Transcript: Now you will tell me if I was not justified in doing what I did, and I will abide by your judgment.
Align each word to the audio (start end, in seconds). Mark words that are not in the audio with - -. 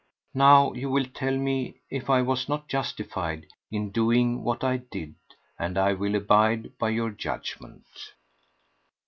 Now 0.33 0.73
you 0.73 0.89
will 0.89 1.05
tell 1.05 1.37
me 1.37 1.75
if 1.91 2.09
I 2.09 2.23
was 2.23 2.49
not 2.49 2.67
justified 2.67 3.45
in 3.71 3.91
doing 3.91 4.41
what 4.43 4.63
I 4.63 4.77
did, 4.77 5.13
and 5.59 5.77
I 5.77 5.93
will 5.93 6.15
abide 6.15 6.75
by 6.79 6.89
your 6.89 7.11
judgment. 7.11 7.85